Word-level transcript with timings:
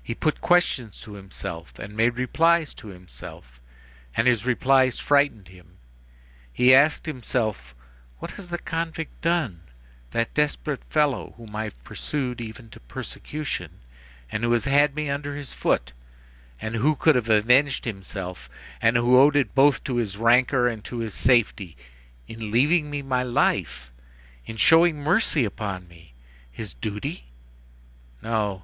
He 0.00 0.14
put 0.14 0.40
questions 0.40 1.00
to 1.00 1.14
himself, 1.14 1.76
and 1.80 1.96
made 1.96 2.14
replies 2.14 2.74
to 2.74 2.90
himself, 2.94 3.60
and 4.16 4.28
his 4.28 4.46
replies 4.46 5.00
frightened 5.00 5.48
him. 5.48 5.78
He 6.52 6.72
asked 6.72 7.06
himself: 7.06 7.74
"What 8.20 8.30
has 8.38 8.50
that 8.50 8.64
convict 8.64 9.20
done, 9.20 9.62
that 10.12 10.32
desperate 10.32 10.84
fellow, 10.88 11.34
whom 11.36 11.56
I 11.56 11.64
have 11.64 11.82
pursued 11.82 12.40
even 12.40 12.68
to 12.70 12.78
persecution, 12.78 13.80
and 14.30 14.44
who 14.44 14.52
has 14.52 14.64
had 14.66 14.94
me 14.94 15.10
under 15.10 15.34
his 15.34 15.52
foot, 15.52 15.92
and 16.60 16.76
who 16.76 16.94
could 16.94 17.16
have 17.16 17.28
avenged 17.28 17.84
himself, 17.84 18.48
and 18.80 18.96
who 18.96 19.18
owed 19.18 19.34
it 19.34 19.56
both 19.56 19.82
to 19.82 19.96
his 19.96 20.16
rancor 20.16 20.68
and 20.68 20.84
to 20.84 20.98
his 20.98 21.14
safety, 21.14 21.76
in 22.28 22.52
leaving 22.52 22.90
me 22.92 23.02
my 23.02 23.24
life, 23.24 23.92
in 24.46 24.56
showing 24.56 24.98
mercy 24.98 25.44
upon 25.44 25.88
me? 25.88 26.14
His 26.48 26.74
duty? 26.74 27.24
No. 28.22 28.62